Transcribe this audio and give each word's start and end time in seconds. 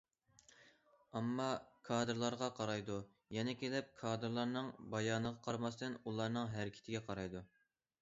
ئامما 1.17 1.49
كادىرلارغا 1.89 2.49
قارايدۇ، 2.61 2.97
يەنە 3.37 3.55
كېلىپ 3.61 3.95
كادىرلارنىڭ 4.03 4.75
بايانىغا 4.97 5.45
قارىماستىن 5.47 6.03
ئۇلارنىڭ 6.05 6.55
ھەرىكىتىگە 6.59 7.09
قارايدۇ. 7.09 7.49